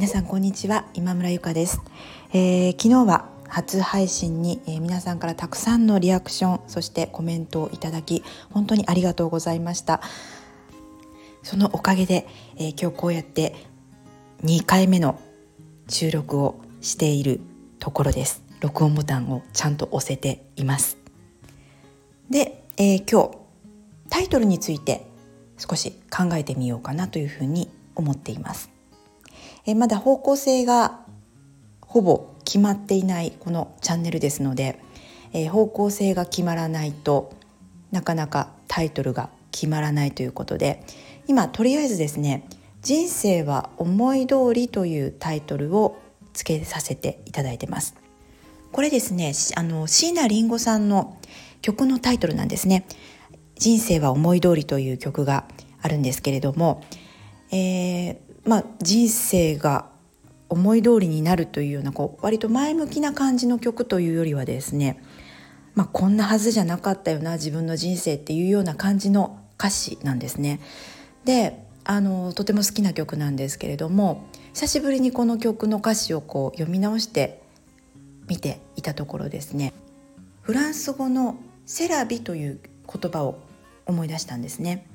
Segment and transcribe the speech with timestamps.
[0.00, 0.86] 皆さんこんにちは。
[0.94, 1.82] 今村ゆかです、
[2.32, 10.00] えー、昨日は初配信に、えー、皆さんからたくさんのリアクションそしてコメントをいただき本当にありがとうございました。
[11.42, 12.26] そのおかげで、
[12.56, 13.54] えー、今日こうやって
[14.42, 15.20] 2回目の
[15.86, 17.42] 収録をしている
[17.78, 18.42] ところです。
[18.60, 20.96] 録音ボタンをちゃんと押せています。
[22.30, 23.36] で、えー、今日
[24.08, 25.06] タイトルについて
[25.58, 28.69] 少し考えてみようかなというふうに思っています。
[29.70, 31.00] えまだ方向性が
[31.80, 34.80] ほぼ決まっていないこのチャンネルですので、
[35.32, 37.32] え方向性が決まらないと
[37.92, 40.82] なかなかタイトルが決まらないということで
[41.28, 42.48] 今とりあえずですね
[42.82, 45.98] 「人生は思い通り」というタイトルを
[46.32, 47.94] 付けさせていただいてます。
[48.72, 51.16] これですねあの椎名林檎さんの
[51.62, 52.86] 曲のタイトルなんですね。
[53.54, 55.44] 人生は思い通りという曲が
[55.80, 56.82] あるんですけれども、
[57.52, 59.90] えー、まあ、人生が
[60.48, 65.02] 思い通りになるというようなこう割と前向きな感じの曲というよりはですね、
[65.74, 70.60] まあ、こんなはずじゃなかったよな自分の人生っていうような感じの歌詞なんですね。
[71.24, 77.42] であのとても好きな曲なんですけれども久しぶりにこの曲の歌詞をこう読み直して
[78.28, 79.72] 見ていたところですね
[80.42, 83.38] フランス語の「セラビ」という言葉を
[83.86, 84.86] 思い出したんですね。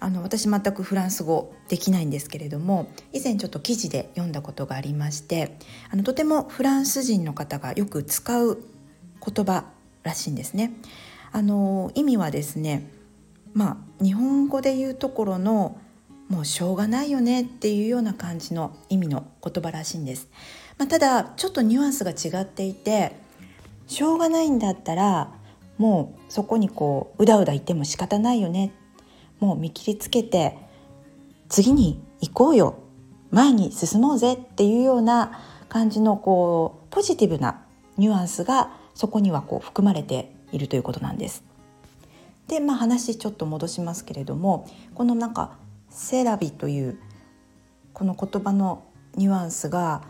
[0.00, 5.58] あの私全くフランス語できないんですけれども以前ちょっと記事で読んだことがありまして
[5.90, 8.58] あのとてもフランス人の方がよく使う
[9.24, 9.66] 言葉
[10.02, 10.72] らしいんですね。
[11.32, 12.90] あの意味はですね
[13.52, 15.78] まあ日本語で言うところの
[16.28, 20.28] もうしょうがないよねっていうような感じの意味の言葉らしいんです。
[20.78, 23.12] まあ、ただちょっとニュアンスが違っていて
[23.86, 25.32] しょうがないんだったら
[25.76, 28.72] もうそこにこううだうだ言っても仕方ないよね
[29.40, 30.56] もう見切りつけて
[31.48, 32.76] 次に行こうよ
[33.30, 37.62] 前に進もうぜっていうような感じのこうポジティブな
[37.96, 41.44] ニュアンスがそこにはこう含まれているということなんです。
[42.48, 45.56] でまあ話ちょっと戻しますけれどもこのなんか
[45.88, 46.98] 「セラビ」という
[47.92, 48.82] この言葉の
[49.14, 50.02] ニュアンスが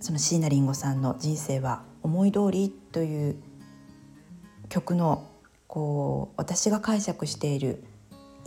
[0.00, 3.36] その椎名林檎さんの「人生は思い通り」という
[4.68, 5.24] 曲の
[5.66, 7.82] こう私が解釈している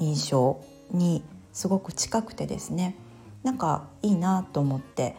[0.01, 0.59] 印象
[0.91, 1.23] に
[1.53, 2.95] すごく近くてですね
[3.43, 5.15] なんかいいなと思って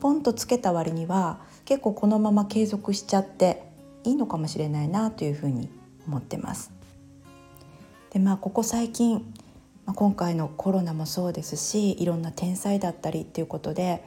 [0.00, 3.62] ポンとつけた割には結構このまま継続しちゃって
[4.04, 5.68] いいのかもしれないなというふうに
[6.06, 6.70] 思ってます。
[8.10, 9.34] でまあここ最近、
[9.84, 14.02] ま、今回のコロナもそうですしいろんな天災だったりっていうことで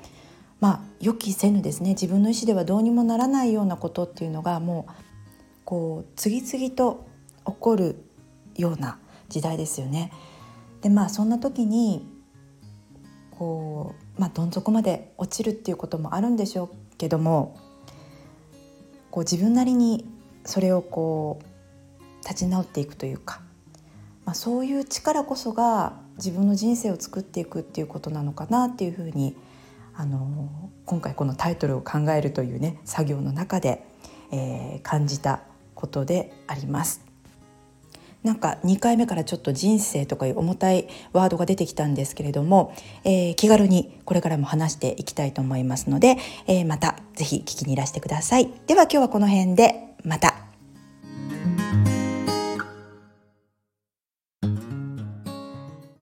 [0.59, 4.91] まあ予期せぬですね自分の意思ではどうにもならないようなことっていうのがもう
[5.65, 7.05] こう次々と
[7.45, 8.03] 起こる
[8.55, 8.97] ような
[9.31, 10.11] 時代ですよね。
[10.81, 12.05] でまあそんな時に
[13.31, 17.57] こう、まあ、どん底まで落ちるっていうこともあるんでしょうけども
[19.09, 20.05] こう自分なりに
[20.45, 23.41] それをこう立ち直っていくというか、
[24.25, 29.35] まあ、そういう力こそが自分の人生を作っていくっていうことなのかなっていうふうに
[29.95, 33.83] あの今回このタイトルを考えるというね作業の中で、
[34.31, 35.41] えー、感じた
[35.73, 37.10] ことであります。
[38.23, 42.73] なんか2回目からちょっと人生とかいう重たいワードが出てきたんですけれども、
[43.03, 46.17] えー、気軽にこれからも話していきたいと思いますので、
[46.47, 48.51] えー、また是非聞きにいらしてください。
[48.67, 50.50] では今日はこの辺でまた。